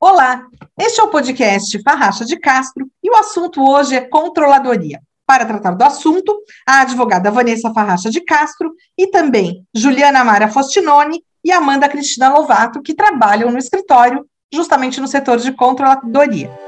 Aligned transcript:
Olá, 0.00 0.46
este 0.78 1.00
é 1.00 1.02
o 1.02 1.08
podcast 1.08 1.76
Farracha 1.82 2.24
de 2.24 2.38
Castro 2.38 2.88
e 3.02 3.10
o 3.10 3.16
assunto 3.16 3.68
hoje 3.68 3.96
é 3.96 4.00
controladoria. 4.00 5.00
Para 5.26 5.44
tratar 5.44 5.72
do 5.72 5.82
assunto, 5.82 6.38
a 6.64 6.82
advogada 6.82 7.32
Vanessa 7.32 7.74
Farracha 7.74 8.08
de 8.08 8.20
Castro 8.20 8.72
e 8.96 9.08
também 9.08 9.66
Juliana 9.74 10.22
Mara 10.22 10.46
Fostinoni 10.46 11.20
e 11.44 11.50
Amanda 11.50 11.88
Cristina 11.88 12.32
Lovato, 12.32 12.80
que 12.80 12.94
trabalham 12.94 13.50
no 13.50 13.58
escritório 13.58 14.24
justamente 14.54 15.00
no 15.00 15.08
setor 15.08 15.38
de 15.38 15.50
controladoria. 15.50 16.67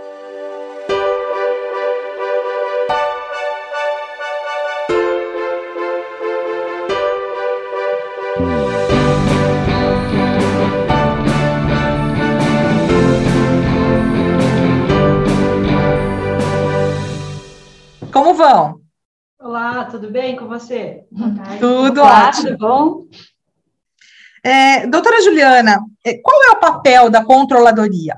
Como 18.13 18.35
vão? 18.35 18.81
Olá, 19.39 19.85
tudo 19.85 20.11
bem 20.11 20.35
com 20.35 20.49
você? 20.49 21.05
Tudo 21.61 22.01
Olá, 22.01 22.29
ótimo. 22.29 22.49
Tudo 22.49 22.59
bom? 22.59 23.07
É, 24.43 24.87
doutora 24.87 25.23
Juliana, 25.23 25.79
é, 26.05 26.19
qual 26.19 26.43
é 26.43 26.51
o 26.51 26.61
papel 26.61 27.09
da 27.09 27.25
controladoria? 27.25 28.17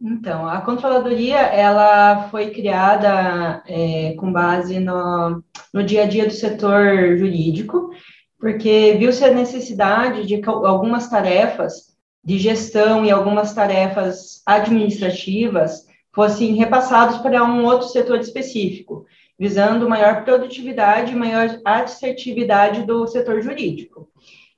Então, 0.00 0.48
a 0.48 0.60
controladoria, 0.60 1.38
ela 1.38 2.28
foi 2.28 2.50
criada 2.50 3.62
é, 3.68 4.14
com 4.18 4.32
base 4.32 4.80
no, 4.80 5.42
no 5.72 5.84
dia 5.84 6.02
a 6.02 6.06
dia 6.06 6.26
do 6.26 6.32
setor 6.32 7.16
jurídico, 7.16 7.90
porque 8.38 8.96
viu-se 8.98 9.24
a 9.24 9.32
necessidade 9.32 10.26
de 10.26 10.42
algumas 10.44 11.08
tarefas 11.08 11.96
de 12.24 12.38
gestão 12.38 13.04
e 13.04 13.10
algumas 13.10 13.54
tarefas 13.54 14.42
administrativas 14.44 15.85
fossem 16.16 16.54
repassados 16.54 17.18
para 17.18 17.44
um 17.44 17.66
outro 17.66 17.88
setor 17.88 18.18
específico, 18.18 19.04
visando 19.38 19.86
maior 19.86 20.24
produtividade 20.24 21.12
e 21.12 21.14
maior 21.14 21.60
assertividade 21.62 22.84
do 22.86 23.06
setor 23.06 23.42
jurídico. 23.42 24.08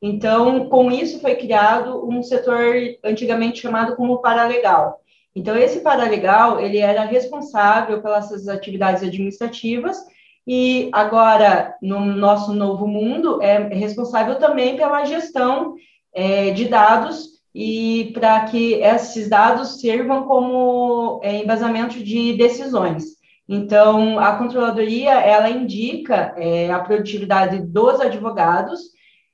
Então, 0.00 0.68
com 0.68 0.88
isso 0.88 1.20
foi 1.20 1.34
criado 1.34 2.08
um 2.08 2.22
setor 2.22 2.76
antigamente 3.04 3.60
chamado 3.60 3.96
como 3.96 4.22
paralegal. 4.22 5.00
Então, 5.34 5.56
esse 5.56 5.80
paralegal, 5.80 6.60
ele 6.60 6.78
era 6.78 7.02
responsável 7.02 8.00
pelas 8.00 8.46
atividades 8.46 9.02
administrativas 9.02 9.98
e 10.46 10.88
agora, 10.92 11.74
no 11.82 11.98
nosso 12.04 12.54
novo 12.54 12.86
mundo, 12.86 13.42
é 13.42 13.58
responsável 13.74 14.38
também 14.38 14.76
pela 14.76 15.04
gestão 15.04 15.74
é, 16.14 16.52
de 16.52 16.66
dados 16.66 17.37
e 17.54 18.10
para 18.14 18.44
que 18.44 18.74
esses 18.74 19.28
dados 19.28 19.80
sirvam 19.80 20.24
como 20.24 21.20
é, 21.22 21.42
embasamento 21.42 22.02
de 22.02 22.34
decisões. 22.34 23.18
Então, 23.48 24.18
a 24.18 24.36
controladoria, 24.36 25.12
ela 25.12 25.48
indica 25.48 26.34
é, 26.36 26.70
a 26.70 26.80
produtividade 26.80 27.60
dos 27.66 27.98
advogados, 28.00 28.80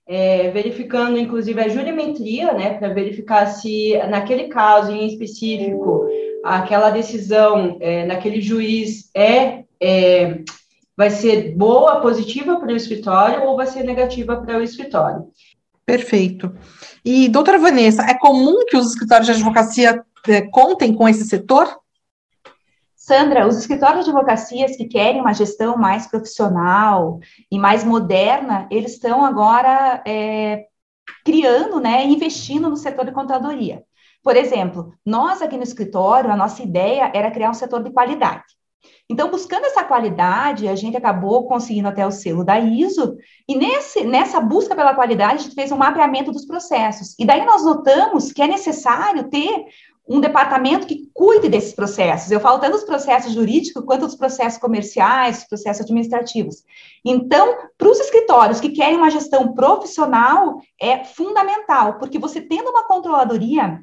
é, 0.06 0.50
verificando, 0.50 1.18
inclusive, 1.18 1.60
a 1.60 1.68
jurimetria, 1.68 2.52
né, 2.52 2.74
para 2.74 2.94
verificar 2.94 3.46
se, 3.46 3.96
naquele 4.08 4.44
caso 4.44 4.92
em 4.92 5.06
específico, 5.06 6.06
aquela 6.44 6.90
decisão 6.90 7.76
é, 7.80 8.06
naquele 8.06 8.40
juiz 8.40 9.10
é, 9.14 9.64
é 9.80 10.38
vai 10.96 11.10
ser 11.10 11.56
boa, 11.56 12.00
positiva 12.00 12.56
para 12.60 12.72
o 12.72 12.76
escritório 12.76 13.42
ou 13.42 13.56
vai 13.56 13.66
ser 13.66 13.82
negativa 13.82 14.36
para 14.36 14.58
o 14.58 14.62
escritório. 14.62 15.26
Perfeito. 15.86 16.54
E, 17.04 17.28
doutora 17.28 17.58
Vanessa, 17.58 18.02
é 18.02 18.14
comum 18.14 18.64
que 18.66 18.76
os 18.76 18.88
escritórios 18.88 19.26
de 19.26 19.32
advocacia 19.32 20.04
é, 20.26 20.42
contem 20.42 20.94
com 20.94 21.08
esse 21.08 21.24
setor? 21.24 21.78
Sandra, 22.96 23.46
os 23.46 23.58
escritórios 23.58 24.04
de 24.04 24.10
advocacias 24.10 24.76
que 24.76 24.86
querem 24.86 25.20
uma 25.20 25.34
gestão 25.34 25.76
mais 25.76 26.06
profissional 26.06 27.20
e 27.50 27.58
mais 27.58 27.84
moderna, 27.84 28.66
eles 28.70 28.92
estão 28.92 29.22
agora 29.22 30.02
é, 30.06 30.64
criando, 31.22 31.80
né, 31.80 32.02
investindo 32.06 32.70
no 32.70 32.76
setor 32.76 33.04
de 33.04 33.12
contadoria. 33.12 33.84
Por 34.22 34.36
exemplo, 34.36 34.94
nós 35.04 35.42
aqui 35.42 35.54
no 35.54 35.62
escritório, 35.62 36.30
a 36.30 36.36
nossa 36.36 36.62
ideia 36.62 37.12
era 37.14 37.30
criar 37.30 37.50
um 37.50 37.54
setor 37.54 37.82
de 37.82 37.90
qualidade. 37.90 38.44
Então, 39.08 39.30
buscando 39.30 39.66
essa 39.66 39.84
qualidade, 39.84 40.66
a 40.66 40.74
gente 40.74 40.96
acabou 40.96 41.46
conseguindo 41.46 41.88
até 41.88 42.06
o 42.06 42.10
selo 42.10 42.44
da 42.44 42.58
ISO, 42.58 43.16
e 43.48 43.54
nesse, 43.54 44.04
nessa 44.04 44.40
busca 44.40 44.74
pela 44.74 44.94
qualidade, 44.94 45.34
a 45.34 45.42
gente 45.42 45.54
fez 45.54 45.70
um 45.70 45.76
mapeamento 45.76 46.32
dos 46.32 46.46
processos. 46.46 47.14
E 47.18 47.26
daí 47.26 47.44
nós 47.44 47.64
notamos 47.64 48.32
que 48.32 48.42
é 48.42 48.46
necessário 48.46 49.28
ter 49.28 49.66
um 50.06 50.20
departamento 50.20 50.86
que 50.86 51.08
cuide 51.14 51.48
desses 51.48 51.72
processos. 51.72 52.30
Eu 52.30 52.40
falo 52.40 52.58
tanto 52.58 52.72
dos 52.72 52.84
processos 52.84 53.32
jurídicos 53.32 53.84
quanto 53.84 54.06
dos 54.06 54.14
processos 54.14 54.58
comerciais, 54.58 55.48
processos 55.48 55.82
administrativos. 55.82 56.62
Então, 57.04 57.56
para 57.78 57.88
os 57.88 57.98
escritórios 57.98 58.60
que 58.60 58.70
querem 58.70 58.96
uma 58.96 59.10
gestão 59.10 59.54
profissional, 59.54 60.60
é 60.80 61.04
fundamental, 61.04 61.98
porque 61.98 62.18
você 62.18 62.40
tendo 62.40 62.68
uma 62.68 62.86
controladoria 62.86 63.80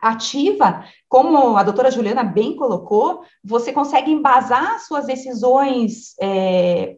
ativa, 0.00 0.84
como 1.08 1.56
a 1.56 1.62
doutora 1.62 1.90
Juliana 1.90 2.22
bem 2.22 2.54
colocou, 2.54 3.22
você 3.42 3.72
consegue 3.72 4.10
embasar 4.10 4.80
suas 4.80 5.06
decisões 5.06 6.14
é, 6.20 6.96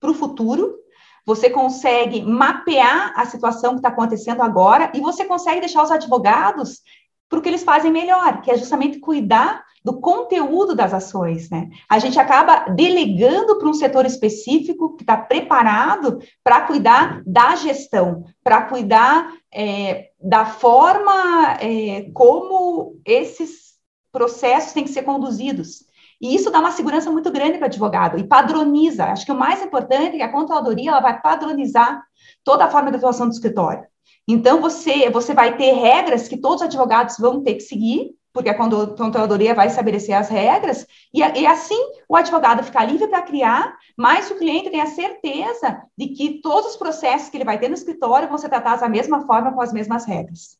para 0.00 0.10
o 0.10 0.14
futuro, 0.14 0.76
você 1.24 1.50
consegue 1.50 2.22
mapear 2.22 3.12
a 3.16 3.26
situação 3.26 3.72
que 3.72 3.78
está 3.78 3.88
acontecendo 3.88 4.42
agora 4.42 4.92
e 4.94 5.00
você 5.00 5.24
consegue 5.24 5.60
deixar 5.60 5.82
os 5.82 5.90
advogados 5.90 6.80
para 7.28 7.38
o 7.40 7.42
que 7.42 7.48
eles 7.48 7.64
fazem 7.64 7.90
melhor, 7.90 8.40
que 8.40 8.50
é 8.50 8.56
justamente 8.56 9.00
cuidar 9.00 9.64
do 9.86 10.00
conteúdo 10.00 10.74
das 10.74 10.92
ações, 10.92 11.48
né? 11.48 11.68
A 11.88 12.00
gente 12.00 12.18
acaba 12.18 12.70
delegando 12.70 13.56
para 13.56 13.68
um 13.68 13.74
setor 13.74 14.04
específico 14.04 14.96
que 14.96 15.04
está 15.04 15.16
preparado 15.16 16.18
para 16.42 16.62
cuidar 16.62 17.22
da 17.24 17.54
gestão, 17.54 18.24
para 18.42 18.62
cuidar 18.62 19.32
é, 19.54 20.08
da 20.26 20.44
forma 20.44 21.56
é, 21.60 22.10
como 22.12 23.00
esses 23.04 23.76
processos 24.10 24.72
têm 24.72 24.82
que 24.82 24.90
ser 24.90 25.02
conduzidos. 25.02 25.84
E 26.20 26.34
isso 26.34 26.50
dá 26.50 26.58
uma 26.58 26.72
segurança 26.72 27.08
muito 27.12 27.30
grande 27.30 27.58
para 27.58 27.66
o 27.66 27.66
advogado 27.66 28.18
e 28.18 28.24
padroniza. 28.26 29.04
Acho 29.04 29.24
que 29.24 29.30
o 29.30 29.38
mais 29.38 29.62
importante 29.62 30.16
é 30.16 30.18
que 30.18 30.22
a 30.22 30.32
controladoria 30.32 30.90
ela 30.90 31.00
vai 31.00 31.20
padronizar 31.20 32.02
toda 32.42 32.64
a 32.64 32.70
forma 32.70 32.90
de 32.90 32.96
atuação 32.96 33.28
do 33.28 33.32
escritório. 33.32 33.84
Então, 34.26 34.60
você, 34.60 35.08
você 35.10 35.32
vai 35.32 35.56
ter 35.56 35.72
regras 35.72 36.26
que 36.26 36.36
todos 36.36 36.56
os 36.56 36.66
advogados 36.66 37.16
vão 37.18 37.44
ter 37.44 37.54
que 37.54 37.60
seguir, 37.60 38.10
porque 38.36 38.50
a 38.50 38.54
controladoria 38.54 39.54
vai 39.54 39.66
estabelecer 39.66 40.14
as 40.14 40.28
regras, 40.28 40.86
e, 41.12 41.20
e 41.20 41.46
assim 41.46 41.78
o 42.06 42.14
advogado 42.14 42.62
fica 42.62 42.84
livre 42.84 43.08
para 43.08 43.22
criar, 43.22 43.74
mas 43.96 44.30
o 44.30 44.34
cliente 44.34 44.68
tem 44.68 44.82
a 44.82 44.86
certeza 44.86 45.80
de 45.96 46.08
que 46.08 46.42
todos 46.42 46.72
os 46.72 46.76
processos 46.76 47.30
que 47.30 47.38
ele 47.38 47.46
vai 47.46 47.58
ter 47.58 47.68
no 47.68 47.74
escritório 47.74 48.28
vão 48.28 48.36
ser 48.36 48.50
tratados 48.50 48.82
da 48.82 48.90
mesma 48.90 49.24
forma, 49.26 49.52
com 49.52 49.62
as 49.62 49.72
mesmas 49.72 50.04
regras. 50.04 50.58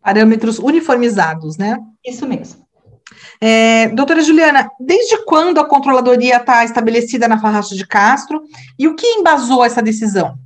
Parâmetros 0.00 0.60
uniformizados, 0.60 1.58
né? 1.58 1.78
Isso 2.06 2.28
mesmo. 2.28 2.64
É, 3.40 3.88
doutora 3.88 4.22
Juliana, 4.22 4.70
desde 4.78 5.24
quando 5.24 5.58
a 5.58 5.66
controladoria 5.66 6.36
está 6.36 6.64
estabelecida 6.64 7.26
na 7.26 7.40
Farracha 7.40 7.74
de 7.74 7.84
Castro 7.84 8.40
e 8.78 8.86
o 8.86 8.94
que 8.94 9.04
embasou 9.04 9.64
essa 9.64 9.82
decisão? 9.82 10.38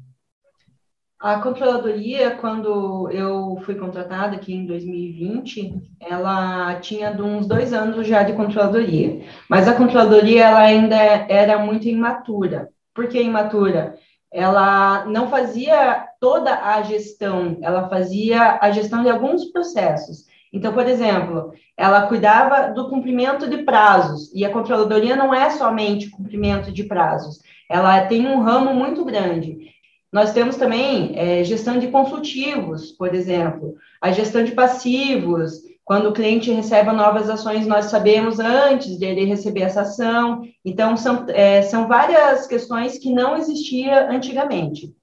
A 1.24 1.38
controladoria, 1.38 2.32
quando 2.32 3.08
eu 3.10 3.58
fui 3.64 3.76
contratada 3.76 4.36
aqui 4.36 4.52
em 4.52 4.66
2020, 4.66 5.72
ela 5.98 6.74
tinha 6.80 7.12
uns 7.12 7.46
dois 7.46 7.72
anos 7.72 8.06
já 8.06 8.22
de 8.22 8.34
controladoria, 8.34 9.22
mas 9.48 9.66
a 9.66 9.72
controladoria 9.72 10.44
ela 10.44 10.58
ainda 10.58 10.94
era 10.94 11.56
muito 11.56 11.88
imatura. 11.88 12.68
Por 12.92 13.08
que 13.08 13.22
imatura? 13.22 13.94
Ela 14.30 15.06
não 15.06 15.30
fazia 15.30 16.06
toda 16.20 16.56
a 16.56 16.82
gestão, 16.82 17.56
ela 17.62 17.88
fazia 17.88 18.58
a 18.60 18.70
gestão 18.70 19.02
de 19.02 19.08
alguns 19.08 19.46
processos. 19.46 20.26
Então, 20.52 20.74
por 20.74 20.86
exemplo, 20.86 21.54
ela 21.74 22.06
cuidava 22.06 22.70
do 22.74 22.90
cumprimento 22.90 23.48
de 23.48 23.62
prazos, 23.62 24.30
e 24.34 24.44
a 24.44 24.50
controladoria 24.50 25.16
não 25.16 25.32
é 25.32 25.48
somente 25.48 26.10
cumprimento 26.10 26.70
de 26.70 26.84
prazos, 26.84 27.38
ela 27.70 28.02
tem 28.02 28.26
um 28.26 28.42
ramo 28.42 28.74
muito 28.74 29.06
grande. 29.06 29.72
Nós 30.14 30.32
temos 30.32 30.54
também 30.54 31.10
é, 31.16 31.42
gestão 31.42 31.76
de 31.76 31.88
consultivos, 31.88 32.92
por 32.92 33.12
exemplo, 33.12 33.74
a 34.00 34.12
gestão 34.12 34.44
de 34.44 34.52
passivos. 34.52 35.54
Quando 35.84 36.08
o 36.08 36.12
cliente 36.12 36.52
recebe 36.52 36.92
novas 36.92 37.28
ações, 37.28 37.66
nós 37.66 37.86
sabemos 37.86 38.38
antes 38.38 38.96
de 38.96 39.04
ele 39.04 39.24
receber 39.24 39.62
essa 39.62 39.80
ação. 39.80 40.42
Então, 40.64 40.96
são, 40.96 41.26
é, 41.30 41.62
são 41.62 41.88
várias 41.88 42.46
questões 42.46 42.96
que 42.96 43.12
não 43.12 43.36
existia 43.36 44.08
antigamente. 44.08 44.94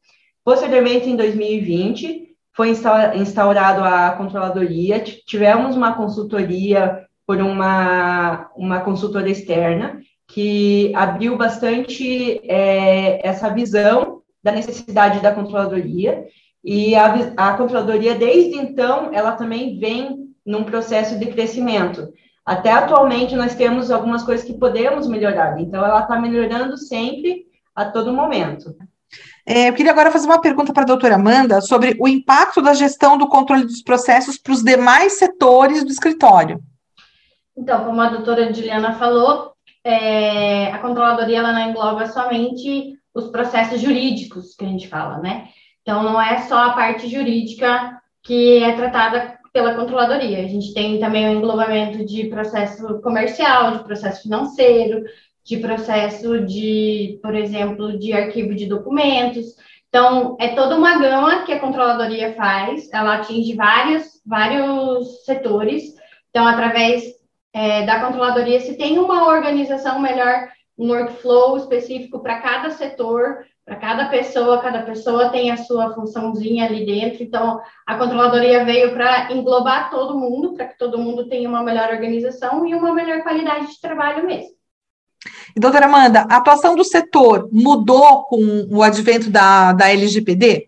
Posteriormente, 0.45 1.09
em 1.09 1.17
2020, 1.17 2.29
foi 2.53 2.69
instaurado 2.69 3.83
a 3.83 4.11
controladoria, 4.11 5.01
tivemos 5.01 5.75
uma 5.75 5.93
consultoria 5.93 7.05
por 7.27 7.41
uma, 7.41 8.49
uma 8.55 8.79
consultora 8.79 9.29
externa, 9.29 9.99
que 10.25 10.93
abriu 10.95 11.35
bastante 11.35 12.39
é, 12.49 13.27
essa 13.27 13.49
visão 13.49 14.20
da 14.43 14.51
necessidade 14.51 15.19
da 15.19 15.33
controladoria, 15.33 16.25
e 16.63 16.95
a, 16.95 17.13
a 17.37 17.53
controladoria, 17.57 18.15
desde 18.15 18.57
então, 18.57 19.09
ela 19.13 19.33
também 19.33 19.79
vem 19.79 20.29
num 20.45 20.63
processo 20.63 21.17
de 21.17 21.27
crescimento. 21.27 22.11
Até 22.45 22.71
atualmente 22.71 23.35
nós 23.35 23.55
temos 23.55 23.91
algumas 23.91 24.23
coisas 24.23 24.45
que 24.45 24.53
podemos 24.53 25.07
melhorar, 25.07 25.59
então 25.59 25.83
ela 25.83 26.01
está 26.01 26.19
melhorando 26.19 26.77
sempre, 26.77 27.45
a 27.75 27.85
todo 27.85 28.13
momento. 28.13 28.75
É, 29.45 29.69
eu 29.69 29.73
queria 29.73 29.91
agora 29.91 30.11
fazer 30.11 30.27
uma 30.27 30.41
pergunta 30.41 30.73
para 30.73 30.83
a 30.83 30.85
doutora 30.85 31.15
Amanda 31.15 31.61
sobre 31.61 31.95
o 31.99 32.07
impacto 32.07 32.61
da 32.61 32.73
gestão 32.73 33.17
do 33.17 33.27
controle 33.27 33.63
dos 33.63 33.81
processos 33.81 34.37
para 34.37 34.53
os 34.53 34.63
demais 34.63 35.13
setores 35.13 35.83
do 35.83 35.91
escritório. 35.91 36.61
Então, 37.57 37.83
como 37.85 38.01
a 38.01 38.09
doutora 38.09 38.53
Juliana 38.53 38.93
falou, 38.93 39.53
é, 39.83 40.71
a 40.71 40.79
controladoria 40.79 41.39
ela 41.39 41.51
não 41.51 41.69
engloba 41.69 42.07
somente 42.07 42.97
os 43.13 43.27
processos 43.27 43.81
jurídicos 43.81 44.55
que 44.55 44.65
a 44.65 44.67
gente 44.67 44.87
fala, 44.87 45.17
né? 45.19 45.47
Então, 45.81 46.03
não 46.03 46.21
é 46.21 46.39
só 46.41 46.57
a 46.57 46.73
parte 46.73 47.07
jurídica 47.07 47.99
que 48.23 48.63
é 48.63 48.73
tratada 48.73 49.39
pela 49.51 49.73
controladoria. 49.73 50.39
A 50.39 50.47
gente 50.47 50.73
tem 50.73 50.99
também 50.99 51.27
o 51.27 51.37
englobamento 51.37 52.05
de 52.05 52.25
processo 52.25 53.01
comercial, 53.01 53.77
de 53.77 53.83
processo 53.83 54.21
financeiro, 54.23 55.03
de 55.43 55.57
processo 55.57 56.45
de, 56.45 57.19
por 57.21 57.35
exemplo, 57.35 57.97
de 57.97 58.13
arquivo 58.13 58.53
de 58.53 58.67
documentos. 58.67 59.55
Então, 59.89 60.37
é 60.39 60.49
toda 60.49 60.77
uma 60.77 60.97
gama 60.99 61.43
que 61.43 61.51
a 61.51 61.59
controladoria 61.59 62.33
faz, 62.33 62.89
ela 62.93 63.15
atinge 63.15 63.55
vários, 63.55 64.21
vários 64.25 65.25
setores. 65.25 65.95
Então, 66.29 66.47
através 66.47 67.03
é, 67.53 67.85
da 67.85 67.99
controladoria, 67.99 68.59
se 68.61 68.77
tem 68.77 68.97
uma 68.97 69.27
organização 69.27 69.99
melhor, 69.99 70.47
um 70.81 70.89
workflow 70.89 71.57
específico 71.57 72.19
para 72.19 72.41
cada 72.41 72.71
setor, 72.71 73.45
para 73.63 73.75
cada 73.75 74.05
pessoa, 74.05 74.63
cada 74.63 74.81
pessoa 74.81 75.29
tem 75.29 75.51
a 75.51 75.57
sua 75.57 75.93
funçãozinha 75.93 76.65
ali 76.65 76.83
dentro. 76.83 77.21
Então, 77.21 77.61
a 77.85 77.95
controladoria 77.95 78.65
veio 78.65 78.91
para 78.91 79.31
englobar 79.31 79.91
todo 79.91 80.17
mundo, 80.17 80.55
para 80.55 80.65
que 80.65 80.79
todo 80.79 80.97
mundo 80.97 81.29
tenha 81.29 81.47
uma 81.47 81.61
melhor 81.61 81.91
organização 81.91 82.65
e 82.65 82.73
uma 82.73 82.95
melhor 82.95 83.21
qualidade 83.21 83.67
de 83.67 83.79
trabalho 83.79 84.25
mesmo. 84.25 84.55
E, 85.55 85.59
doutora 85.59 85.85
Amanda, 85.85 86.25
a 86.27 86.37
atuação 86.37 86.75
do 86.75 86.83
setor 86.83 87.47
mudou 87.51 88.23
com 88.23 88.67
o 88.71 88.81
advento 88.81 89.29
da, 89.29 89.73
da 89.73 89.91
LGPD, 89.91 90.67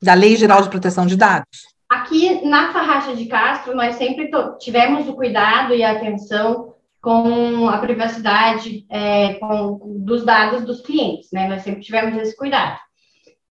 da 0.00 0.14
Lei 0.14 0.36
Geral 0.36 0.62
de 0.62 0.70
Proteção 0.70 1.04
de 1.04 1.16
Dados? 1.16 1.68
Aqui 1.86 2.46
na 2.46 2.72
Farracha 2.72 3.14
de 3.14 3.26
Castro, 3.26 3.74
nós 3.74 3.96
sempre 3.96 4.30
tivemos 4.58 5.06
o 5.06 5.12
cuidado 5.12 5.74
e 5.74 5.82
a 5.82 5.92
atenção 5.92 6.69
com 7.00 7.68
a 7.68 7.78
privacidade 7.78 8.84
é, 8.90 9.34
com, 9.34 9.80
dos 10.04 10.24
dados 10.24 10.64
dos 10.64 10.80
clientes, 10.82 11.30
né? 11.32 11.48
Nós 11.48 11.62
sempre 11.62 11.80
tivemos 11.80 12.16
esse 12.20 12.36
cuidado. 12.36 12.78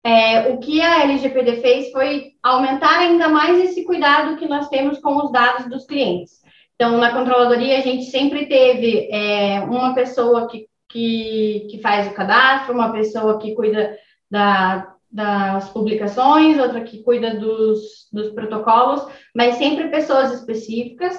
É, 0.05 0.49
o 0.49 0.59
que 0.59 0.81
a 0.81 1.03
LGPD 1.03 1.61
fez 1.61 1.91
foi 1.91 2.33
aumentar 2.43 2.99
ainda 2.99 3.29
mais 3.29 3.57
esse 3.63 3.85
cuidado 3.85 4.35
que 4.37 4.47
nós 4.47 4.67
temos 4.67 4.99
com 4.99 5.15
os 5.15 5.31
dados 5.31 5.69
dos 5.69 5.85
clientes. 5.85 6.41
Então, 6.75 6.97
na 6.97 7.13
controladoria, 7.13 7.77
a 7.77 7.81
gente 7.81 8.05
sempre 8.05 8.45
teve 8.47 9.07
é, 9.11 9.61
uma 9.61 9.93
pessoa 9.93 10.47
que, 10.47 10.67
que, 10.89 11.67
que, 11.71 11.79
faz 11.79 12.07
o 12.07 12.13
cadastro, 12.13 12.73
uma 12.73 12.91
pessoa 12.91 13.39
que 13.39 13.55
cuida 13.55 13.97
da, 14.29 14.93
das 15.09 15.69
publicações, 15.69 16.59
outra 16.59 16.81
que 16.81 17.03
cuida 17.03 17.35
dos, 17.35 18.09
dos 18.11 18.31
protocolos, 18.31 19.07
mas 19.33 19.55
sempre 19.55 19.89
pessoas 19.89 20.33
específicas. 20.33 21.17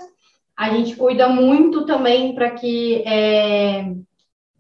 A 0.56 0.70
gente 0.70 0.96
cuida 0.96 1.28
muito 1.28 1.84
também 1.84 2.34
para 2.34 2.50
que 2.50 3.02
é, 3.06 3.92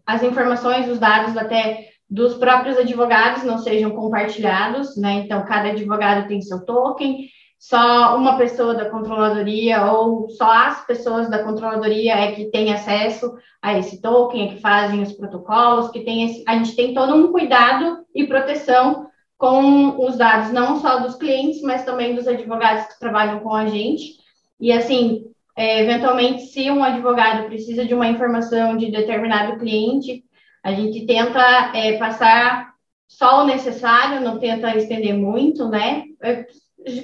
as 0.06 0.22
informações, 0.22 0.88
os 0.88 0.98
dados 0.98 1.36
até 1.36 1.88
dos 2.08 2.34
próprios 2.34 2.76
advogados 2.76 3.44
não 3.44 3.58
sejam 3.58 3.90
compartilhados, 3.90 4.96
né? 4.96 5.14
Então, 5.14 5.44
cada 5.44 5.70
advogado 5.70 6.28
tem 6.28 6.42
seu 6.42 6.64
token, 6.64 7.28
só 7.58 8.16
uma 8.16 8.36
pessoa 8.36 8.74
da 8.74 8.90
controladoria 8.90 9.90
ou 9.90 10.28
só 10.28 10.50
as 10.50 10.84
pessoas 10.86 11.30
da 11.30 11.42
controladoria 11.42 12.14
é 12.14 12.32
que 12.32 12.50
têm 12.50 12.72
acesso 12.72 13.34
a 13.62 13.78
esse 13.78 14.02
token, 14.02 14.46
é 14.46 14.54
que 14.54 14.60
fazem 14.60 15.02
os 15.02 15.12
protocolos, 15.12 15.90
que 15.90 16.00
tem 16.00 16.24
esse, 16.24 16.44
a 16.46 16.56
gente 16.58 16.76
tem 16.76 16.92
todo 16.92 17.14
um 17.14 17.32
cuidado 17.32 18.04
e 18.14 18.26
proteção 18.26 19.06
com 19.38 20.04
os 20.06 20.16
dados 20.16 20.52
não 20.52 20.78
só 20.80 20.98
dos 20.98 21.16
clientes, 21.16 21.62
mas 21.62 21.84
também 21.84 22.14
dos 22.14 22.28
advogados 22.28 22.86
que 22.86 23.00
trabalham 23.00 23.40
com 23.40 23.54
a 23.54 23.66
gente. 23.66 24.18
E 24.60 24.70
assim, 24.70 25.24
é, 25.56 25.82
eventualmente, 25.82 26.46
se 26.46 26.70
um 26.70 26.82
advogado 26.82 27.46
precisa 27.46 27.84
de 27.84 27.94
uma 27.94 28.08
informação 28.08 28.76
de 28.76 28.90
determinado 28.90 29.58
cliente, 29.58 30.24
a 30.62 30.72
gente 30.72 31.06
tenta 31.06 31.40
é, 31.74 31.96
passar 31.96 32.74
só 33.06 33.42
o 33.42 33.46
necessário, 33.46 34.20
não 34.20 34.38
tenta 34.38 34.76
estender 34.76 35.14
muito, 35.14 35.68
né? 35.68 36.04
É, 36.22 36.46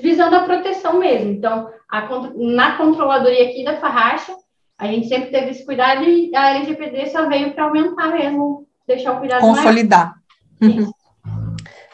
visando 0.02 0.36
a 0.36 0.44
proteção 0.44 0.98
mesmo. 0.98 1.30
Então, 1.30 1.68
a, 1.88 2.08
na 2.34 2.76
controladoria 2.76 3.48
aqui 3.48 3.64
da 3.64 3.76
Farracha, 3.76 4.34
a 4.76 4.86
gente 4.86 5.08
sempre 5.08 5.30
teve 5.30 5.50
esse 5.50 5.64
cuidado 5.64 6.04
e 6.04 6.34
a 6.34 6.56
LGPD 6.56 7.10
só 7.10 7.28
veio 7.28 7.52
para 7.52 7.64
aumentar 7.64 8.12
mesmo, 8.12 8.66
deixar 8.86 9.12
o 9.12 9.18
cuidado 9.18 9.42
Consolidar. 9.42 10.14
Uhum. 10.60 10.90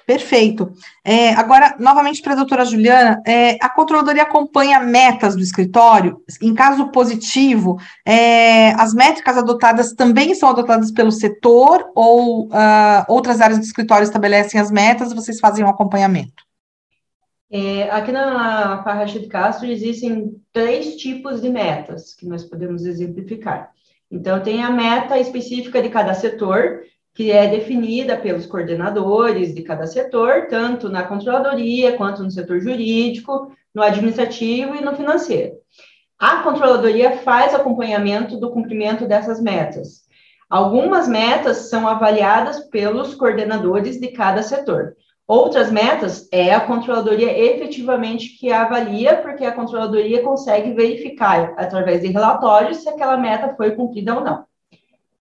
Perfeito. 0.07 0.73
É, 1.05 1.31
agora, 1.31 1.75
novamente 1.81 2.23
para 2.23 2.35
a 2.35 2.37
doutora 2.37 2.65
Juliana, 2.65 3.21
é, 3.27 3.59
a 3.61 3.69
controladoria 3.69 4.23
acompanha 4.23 4.79
metas 4.79 5.35
do 5.35 5.43
escritório. 5.43 6.23
Em 6.41 6.55
caso 6.55 6.93
positivo, 6.93 7.77
é, 8.07 8.71
as 8.75 8.95
métricas 8.95 9.37
adotadas 9.37 9.93
também 9.95 10.33
são 10.37 10.49
adotadas 10.49 10.93
pelo 10.93 11.11
setor 11.11 11.91
ou 11.93 12.47
uh, 12.47 13.05
outras 13.09 13.41
áreas 13.41 13.59
do 13.59 13.65
escritório 13.65 14.05
estabelecem 14.05 14.61
as 14.61 14.71
metas 14.71 15.11
e 15.11 15.15
vocês 15.17 15.41
fazem 15.41 15.65
um 15.65 15.69
acompanhamento? 15.69 16.47
É, 17.51 17.91
aqui 17.91 18.13
na 18.13 18.85
Farracha 18.85 19.19
de 19.19 19.27
Castro 19.27 19.67
existem 19.67 20.41
três 20.53 20.95
tipos 20.97 21.43
de 21.43 21.49
metas 21.49 22.15
que 22.15 22.27
nós 22.27 22.45
podemos 22.45 22.85
exemplificar. 22.85 23.73
Então, 24.09 24.41
tem 24.41 24.63
a 24.63 24.71
meta 24.71 25.19
específica 25.19 25.83
de 25.83 25.89
cada 25.89 26.15
setor, 26.15 26.83
que 27.17 27.33
é 27.33 27.49
definida 27.49 28.15
pelos 28.19 28.45
coordenadores 28.45 29.55
de 29.55 29.63
cada 29.63 29.87
setor, 29.87 30.49
tanto 30.49 30.91
na 30.91 31.03
controladoria, 31.03 31.97
quanto 31.97 32.23
no 32.23 32.31
setor 32.31 32.61
jurídico, 32.61 33.51
no 33.75 33.83
administrativo 33.83 34.75
e 34.75 34.85
no 34.85 34.95
financeiro. 34.95 35.55
A 36.19 36.43
controladoria 36.43 37.17
faz 37.19 37.55
acompanhamento 37.55 38.39
do 38.39 38.51
cumprimento 38.51 39.07
dessas 39.07 39.41
metas. 39.41 40.03
Algumas 40.49 41.09
metas 41.09 41.71
são 41.71 41.89
avaliadas 41.89 42.61
pelos 42.69 43.15
coordenadores 43.15 43.99
de 43.99 44.09
cada 44.09 44.43
setor. 44.43 44.95
Outras 45.27 45.73
metas 45.73 46.29
é 46.31 46.55
a 46.55 46.61
controladoria 46.61 47.37
efetivamente 47.37 48.39
que 48.39 48.53
avalia, 48.53 49.17
porque 49.23 49.45
a 49.45 49.53
controladoria 49.53 50.23
consegue 50.23 50.75
verificar 50.75 51.55
através 51.57 52.03
de 52.03 52.09
relatórios 52.09 52.83
se 52.83 52.89
aquela 52.91 53.17
meta 53.17 53.55
foi 53.57 53.71
cumprida 53.71 54.15
ou 54.15 54.21
não. 54.21 54.45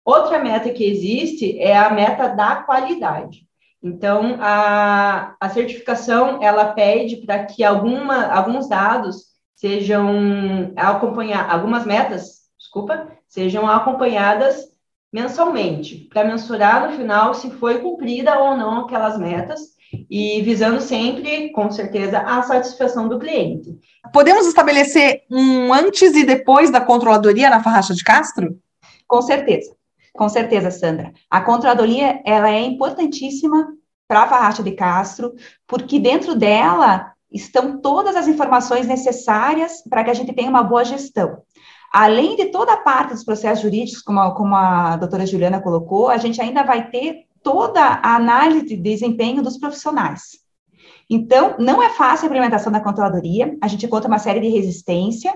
Outra 0.06 0.38
meta 0.38 0.70
que 0.70 0.86
existe 0.86 1.58
é 1.60 1.76
a 1.76 1.90
meta 1.90 2.28
da 2.28 2.58
qualidade. 2.58 3.46
Então, 3.82 4.38
a, 4.40 5.36
a 5.40 5.50
certificação, 5.50 6.42
ela 6.44 6.74
pede 6.74 7.18
para 7.18 7.44
que 7.46 7.64
alguma, 7.64 8.28
alguns 8.28 8.70
dados 8.70 9.36
sejam 9.56 10.72
acompanhados, 10.76 11.52
algumas 11.52 11.86
metas, 11.86 12.42
desculpa, 12.58 13.08
sejam 13.28 13.68
acompanhadas 13.68 14.68
mensalmente, 15.12 16.10
para 16.12 16.26
mensurar 16.26 16.88
no 16.88 16.98
final 16.98 17.34
se 17.34 17.50
foi 17.52 17.80
cumprida 17.80 18.38
ou 18.38 18.58
não 18.58 18.82
aquelas 18.82 19.18
metas 19.18 19.76
e 20.10 20.42
visando 20.42 20.82
sempre, 20.82 21.52
com 21.52 21.72
certeza, 21.72 22.20
a 22.20 22.44
satisfação 22.44 23.08
do 23.08 23.18
cliente. 23.18 23.80
Podemos 24.12 24.46
estabelecer 24.46 25.24
um 25.32 25.74
antes 25.74 26.16
e 26.16 26.26
depois 26.26 26.70
da 26.70 26.82
controladoria 26.82 27.50
na 27.50 27.64
Farracha 27.64 27.94
de 27.94 28.04
Castro? 28.04 28.60
Com 29.08 29.22
certeza, 29.22 29.76
com 30.16 30.30
certeza, 30.30 30.72
Sandra. 30.72 31.14
A 31.30 31.42
controladoria 31.42 32.22
ela 32.26 32.50
é 32.50 32.62
importantíssima 32.62 33.68
para 34.08 34.24
a 34.24 34.28
Farracha 34.28 34.64
de 34.64 34.72
Castro, 34.72 35.34
porque 35.68 36.00
dentro 36.00 36.36
dela 36.36 37.12
estão 37.32 37.82
todas 37.82 38.16
as 38.16 38.28
informações 38.28 38.88
necessárias 38.88 39.84
para 39.90 40.04
que 40.04 40.12
a 40.12 40.14
gente 40.14 40.34
tenha 40.34 40.50
uma 40.50 40.64
boa 40.64 40.86
gestão. 40.86 41.40
Além 41.92 42.36
de 42.36 42.46
toda 42.46 42.74
a 42.74 42.78
parte 42.78 43.14
dos 43.14 43.24
processos 43.24 43.62
jurídicos, 43.62 44.02
como 44.02 44.20
a, 44.20 44.36
como 44.36 44.56
a 44.56 44.96
doutora 44.98 45.26
Juliana 45.26 45.62
colocou, 45.62 46.10
a 46.10 46.18
gente 46.18 46.42
ainda 46.42 46.64
vai 46.64 46.90
ter 46.90 47.26
toda 47.42 47.82
a 47.82 48.16
análise 48.16 48.66
de 48.66 48.76
desempenho 48.76 49.42
dos 49.42 49.58
profissionais. 49.58 50.46
Então, 51.10 51.56
não 51.60 51.82
é 51.84 51.90
fácil 51.90 52.26
a 52.26 52.28
implementação 52.28 52.72
da 52.72 52.80
controladoria, 52.80 53.56
a 53.62 53.68
gente 53.68 53.88
conta 53.88 54.08
uma 54.08 54.18
série 54.18 54.40
de 54.40 54.50
resistência, 54.50 55.34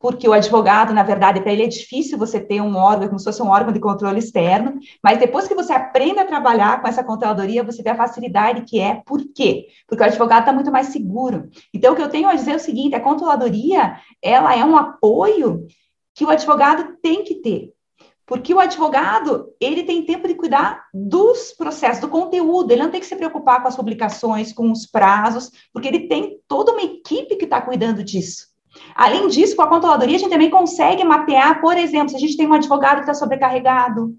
porque 0.00 0.26
o 0.26 0.32
advogado, 0.32 0.94
na 0.94 1.02
verdade, 1.02 1.42
para 1.42 1.52
ele 1.52 1.64
é 1.64 1.68
difícil 1.68 2.16
você 2.16 2.40
ter 2.40 2.62
um 2.62 2.74
órgão, 2.74 3.06
como 3.06 3.18
se 3.18 3.26
fosse 3.26 3.42
um 3.42 3.50
órgão 3.50 3.70
de 3.70 3.78
controle 3.78 4.18
externo, 4.18 4.80
mas 5.04 5.18
depois 5.18 5.46
que 5.46 5.54
você 5.54 5.74
aprende 5.74 6.18
a 6.18 6.24
trabalhar 6.24 6.80
com 6.80 6.88
essa 6.88 7.04
controladoria, 7.04 7.62
você 7.62 7.82
vê 7.82 7.90
a 7.90 7.94
facilidade 7.94 8.62
que 8.62 8.80
é. 8.80 9.02
Por 9.04 9.22
quê? 9.34 9.66
Porque 9.86 10.02
o 10.02 10.06
advogado 10.06 10.40
está 10.40 10.52
muito 10.54 10.72
mais 10.72 10.86
seguro. 10.86 11.50
Então, 11.72 11.92
o 11.92 11.96
que 11.96 12.00
eu 12.00 12.08
tenho 12.08 12.28
a 12.28 12.34
dizer 12.34 12.52
é 12.52 12.56
o 12.56 12.60
seguinte, 12.60 12.96
a 12.96 13.00
controladoria, 13.00 13.96
ela 14.22 14.56
é 14.56 14.64
um 14.64 14.74
apoio 14.74 15.66
que 16.14 16.24
o 16.24 16.30
advogado 16.30 16.96
tem 17.02 17.22
que 17.22 17.34
ter. 17.34 17.74
Porque 18.24 18.54
o 18.54 18.60
advogado, 18.60 19.52
ele 19.60 19.82
tem 19.82 20.06
tempo 20.06 20.26
de 20.26 20.34
cuidar 20.34 20.84
dos 20.94 21.52
processos, 21.52 22.00
do 22.00 22.08
conteúdo, 22.08 22.70
ele 22.70 22.82
não 22.82 22.90
tem 22.90 23.00
que 23.00 23.06
se 23.06 23.16
preocupar 23.16 23.60
com 23.60 23.68
as 23.68 23.76
publicações, 23.76 24.52
com 24.52 24.70
os 24.70 24.86
prazos, 24.86 25.50
porque 25.72 25.88
ele 25.88 26.08
tem 26.08 26.38
toda 26.48 26.72
uma 26.72 26.82
equipe 26.82 27.36
que 27.36 27.44
está 27.44 27.60
cuidando 27.60 28.02
disso. 28.02 28.49
Além 28.94 29.28
disso, 29.28 29.56
com 29.56 29.62
a 29.62 29.68
controladoria, 29.68 30.16
a 30.16 30.18
gente 30.18 30.30
também 30.30 30.50
consegue 30.50 31.04
mapear, 31.04 31.60
por 31.60 31.76
exemplo, 31.76 32.10
se 32.10 32.16
a 32.16 32.18
gente 32.18 32.36
tem 32.36 32.46
um 32.46 32.52
advogado 32.52 32.96
que 32.96 33.02
está 33.02 33.14
sobrecarregado, 33.14 34.16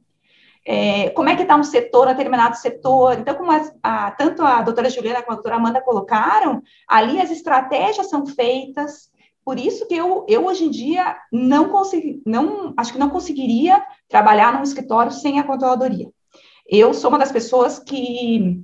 é, 0.66 1.10
como 1.12 1.30
é 1.30 1.36
que 1.36 1.42
está 1.42 1.56
um 1.56 1.64
setor, 1.64 2.08
um 2.08 2.12
determinado 2.12 2.56
setor. 2.56 3.20
Então, 3.20 3.36
como 3.36 3.52
a, 3.52 3.62
a, 3.82 4.12
tanto 4.12 4.44
a 4.44 4.62
doutora 4.62 4.90
Juliana 4.90 5.22
como 5.22 5.34
a 5.34 5.36
doutora 5.36 5.56
Amanda 5.56 5.82
colocaram, 5.82 6.62
ali 6.88 7.20
as 7.20 7.32
estratégias 7.32 8.10
são 8.10 8.26
feitas, 8.26 9.12
por 9.44 9.60
isso 9.60 9.88
que 9.88 9.96
eu, 9.96 10.26
eu 10.30 10.46
hoje 10.46 10.66
em 10.66 10.70
dia 10.70 11.18
não 11.32 11.70
consegui, 11.70 12.22
não, 12.26 12.74
acho 12.78 12.94
que 12.94 13.00
não 13.00 13.10
conseguiria 13.10 13.84
trabalhar 14.08 14.54
num 14.54 14.64
escritório 14.64 15.12
sem 15.12 15.40
a 15.40 15.44
controladoria. 15.44 16.10
Eu 16.68 16.94
sou 16.94 17.10
uma 17.10 17.20
das 17.20 17.32
pessoas 17.32 17.80
que 17.80 18.64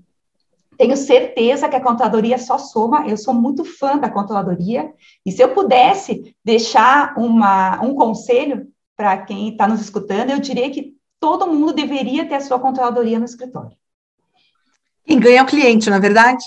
tenho 0.77 0.95
certeza 0.95 1.67
que 1.67 1.75
a 1.75 1.81
controladoria 1.81 2.37
só 2.37 2.57
soma, 2.57 3.07
eu 3.07 3.17
sou 3.17 3.33
muito 3.33 3.65
fã 3.65 3.97
da 3.97 4.09
controladoria, 4.09 4.93
e 5.25 5.31
se 5.31 5.41
eu 5.41 5.53
pudesse 5.53 6.35
deixar 6.43 7.17
uma, 7.17 7.81
um 7.83 7.95
conselho 7.95 8.67
para 8.95 9.17
quem 9.17 9.49
está 9.49 9.67
nos 9.67 9.81
escutando, 9.81 10.29
eu 10.29 10.39
diria 10.39 10.69
que 10.69 10.95
todo 11.19 11.47
mundo 11.47 11.73
deveria 11.73 12.27
ter 12.27 12.35
a 12.35 12.41
sua 12.41 12.59
controladoria 12.59 13.17
no 13.17 13.25
escritório. 13.25 13.75
E 15.05 15.15
ganha 15.15 15.43
o 15.43 15.47
cliente, 15.47 15.89
na 15.89 15.95
é 15.95 15.99
verdade? 15.99 16.43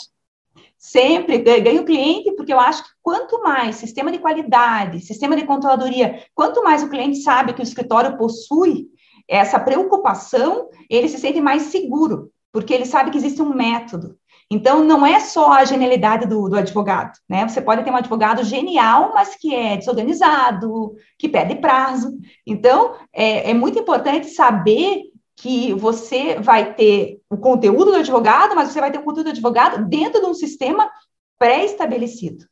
Sempre 0.78 1.38
ganho 1.38 1.84
cliente, 1.84 2.32
porque 2.32 2.52
eu 2.52 2.60
acho 2.60 2.84
que 2.84 2.90
quanto 3.02 3.42
mais 3.42 3.76
sistema 3.76 4.12
de 4.12 4.18
qualidade, 4.18 5.00
sistema 5.00 5.34
de 5.37 5.44
controladoria, 5.44 6.25
quanto 6.34 6.62
mais 6.62 6.82
o 6.82 6.88
cliente 6.88 7.18
sabe 7.18 7.52
que 7.52 7.60
o 7.60 7.62
escritório 7.62 8.16
possui 8.16 8.88
essa 9.28 9.58
preocupação, 9.58 10.68
ele 10.88 11.08
se 11.08 11.18
sente 11.18 11.40
mais 11.40 11.64
seguro, 11.64 12.30
porque 12.52 12.75
ele 12.75 12.85
sabe 12.85 13.11
que 13.11 13.19
existe 13.19 13.40
um 13.40 13.54
método. 13.54 14.16
Então, 14.50 14.83
não 14.83 15.07
é 15.07 15.21
só 15.21 15.52
a 15.52 15.64
genialidade 15.64 16.26
do, 16.26 16.49
do, 16.49 16.57
advogado, 16.57 17.12
né? 17.28 17.47
Você 17.47 17.61
pode 17.61 17.85
ter 17.85 17.90
um 17.90 17.97
advogado 17.97 18.42
genial, 18.42 19.12
mas 19.14 19.37
que 19.37 19.54
é 19.54 19.76
desorganizado, 19.76 20.95
que 21.16 21.28
perde 21.28 21.54
prazo. 21.54 22.19
Então, 22.45 22.97
é, 23.12 23.50
é 23.50 23.54
muito 23.54 23.78
importante 23.78 24.26
saber 24.28 25.02
que 25.37 25.73
você 25.75 26.38
vai 26.40 26.75
ter 26.75 27.21
o 27.30 27.37
conteúdo 27.37 27.92
do 27.92 27.99
advogado, 27.99 28.54
mas 28.57 28.71
você 28.71 28.80
vai 28.80 28.90
ter 28.90 28.99
o 28.99 29.04
conteúdo 29.04 29.26
do 29.26 29.30
advogado 29.30 29.88
dentro 29.88 30.21
de 30.21 30.26
um 30.26 30.35
sistema 30.35 30.90
pré-estabelecido. 31.38 32.45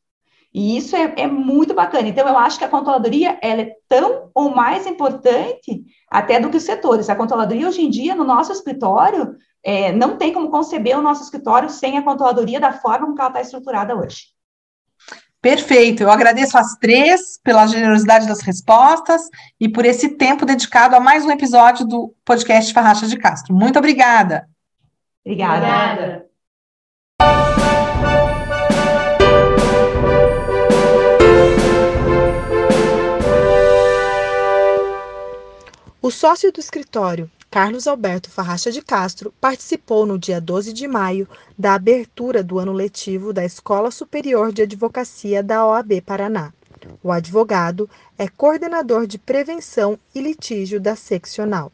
E 0.55 0.76
isso 0.76 0.97
é, 0.97 1.12
é, 1.17 1.26
muito 1.26 1.75
bacana. 1.75 2.09
Então, 2.09 2.26
eu 2.26 2.38
acho 2.38 2.59
que 2.59 2.64
a 2.64 2.69
controladoria 2.69 3.38
ela 3.43 3.62
é 3.62 3.73
tão 3.88 4.31
ou 4.35 4.55
mais 4.55 4.87
importante 4.87 5.85
até 6.09 6.40
do 6.40 6.49
que 6.49 6.57
os 6.57 6.62
setores. 6.62 7.11
A 7.11 7.17
controladoria, 7.17 7.69
hoje 7.69 7.83
em 7.83 7.90
dia, 7.90 8.14
no 8.14 8.25
nosso 8.25 8.52
escritório, 8.52 9.37
é, 9.62 9.93
não 9.93 10.17
tem 10.17 10.33
como 10.33 10.50
conceber 10.50 10.99
o 10.99 11.03
nosso 11.03 11.23
escritório 11.23 11.69
sem 11.69 11.99
a 11.99 12.03
controladoria 12.03 12.61
da 12.61 12.73
forma 12.73 13.07
como 13.07 13.21
ela 13.21 13.29
está 13.29 13.41
estruturada 13.41 13.97
hoje. 13.97 14.27
Perfeito. 15.41 16.03
Eu 16.03 16.11
agradeço 16.11 16.59
às 16.59 16.75
três 16.77 17.38
pela 17.43 17.67
generosidade 17.67 18.27
das 18.27 18.41
respostas 18.41 19.23
e 19.61 19.69
por 19.69 19.85
esse 19.85 20.17
tempo 20.17 20.45
dedicado 20.45 20.97
a 20.97 21.00
mais 21.00 21.25
um 21.25 21.31
episódio 21.31 21.87
do 21.87 22.15
podcast 22.25 22.73
Farracha 22.73 23.07
de 23.07 23.17
Castro. 23.17 23.55
Muito 23.55 23.79
obrigada. 23.79 24.49
Obrigada. 25.25 25.67
obrigada. 25.67 26.29
O 36.00 36.11
sócio 36.11 36.50
do 36.53 36.59
escritório, 36.59 37.31
Carlos 37.50 37.87
Alberto 37.87 38.31
Farracha 38.31 38.71
de 38.71 38.83
Castro, 38.83 39.33
participou 39.40 40.05
no 40.05 40.19
dia 40.19 40.38
12 40.38 40.71
de 40.71 40.87
maio 40.87 41.26
da 41.57 41.73
abertura 41.73 42.43
do 42.43 42.59
ano 42.59 42.73
letivo 42.73 43.33
da 43.33 43.43
Escola 43.43 43.90
Superior 43.90 44.52
de 44.52 44.62
Advocacia 44.62 45.43
da 45.43 45.67
OAB 45.67 46.02
Paraná. 46.02 46.52
O 47.02 47.11
advogado 47.11 47.88
é 48.19 48.28
coordenador 48.28 49.07
de 49.07 49.17
prevenção 49.19 49.99
e 50.14 50.21
litígio 50.21 50.78
da 50.78 50.95
seccional. 50.95 51.73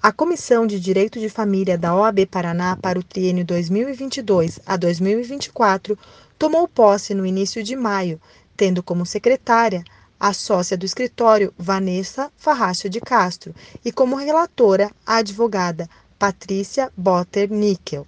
A 0.00 0.12
Comissão 0.12 0.64
de 0.64 0.78
Direito 0.78 1.18
de 1.18 1.28
Família 1.28 1.76
da 1.76 1.92
OAB 1.94 2.26
Paraná 2.26 2.76
para 2.76 3.00
o 3.00 3.02
triênio 3.02 3.44
2022 3.44 4.60
a 4.64 4.76
2024 4.76 5.98
tomou 6.38 6.68
posse 6.68 7.14
no 7.14 7.26
início 7.26 7.64
de 7.64 7.74
maio, 7.74 8.20
tendo 8.56 8.80
como 8.80 9.04
secretária 9.04 9.82
a 10.22 10.32
sócia 10.32 10.76
do 10.76 10.86
escritório 10.86 11.52
Vanessa 11.58 12.30
Farracha 12.36 12.88
de 12.88 13.00
Castro 13.00 13.52
e 13.84 13.90
como 13.90 14.14
relatora 14.14 14.88
a 15.04 15.16
advogada 15.16 15.90
Patrícia 16.16 16.92
Botter 16.96 17.50
Níquel. 17.52 18.06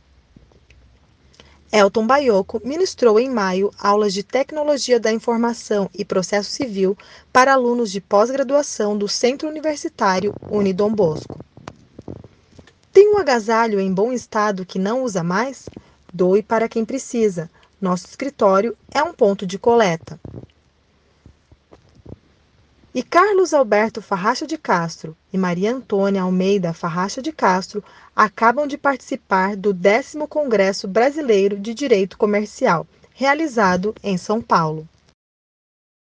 Elton 1.72 2.06
Baioco 2.06 2.62
ministrou 2.64 3.18
em 3.18 3.28
maio 3.28 3.72
aulas 3.76 4.14
de 4.14 4.22
Tecnologia 4.22 5.00
da 5.00 5.10
Informação 5.10 5.90
e 5.92 6.04
Processo 6.04 6.52
Civil 6.52 6.96
para 7.32 7.52
alunos 7.52 7.90
de 7.90 8.00
pós-graduação 8.00 8.96
do 8.96 9.08
Centro 9.08 9.48
Universitário 9.48 10.32
Unidom 10.48 10.94
Bosco. 10.94 11.40
Tem 12.92 13.12
um 13.12 13.18
agasalho 13.18 13.80
em 13.80 13.92
bom 13.92 14.12
estado 14.12 14.64
que 14.64 14.78
não 14.78 15.02
usa 15.02 15.24
mais? 15.24 15.68
Doe 16.12 16.44
para 16.44 16.68
quem 16.68 16.84
precisa. 16.84 17.50
Nosso 17.80 18.06
escritório 18.06 18.76
é 18.92 19.02
um 19.02 19.12
ponto 19.12 19.44
de 19.44 19.58
coleta 19.58 20.20
e 22.94 23.02
Carlos 23.02 23.52
Alberto 23.52 24.00
Farracha 24.00 24.46
de 24.46 24.56
Castro 24.56 25.16
e 25.32 25.36
Maria 25.36 25.74
Antônia 25.74 26.22
Almeida 26.22 26.72
Farracha 26.72 27.20
de 27.20 27.32
Castro 27.32 27.82
acabam 28.14 28.68
de 28.68 28.78
participar 28.78 29.56
do 29.56 29.74
10 29.74 30.18
Congresso 30.28 30.86
Brasileiro 30.86 31.58
de 31.58 31.74
Direito 31.74 32.16
Comercial, 32.16 32.86
realizado 33.12 33.96
em 34.00 34.16
São 34.16 34.40
Paulo. 34.40 34.88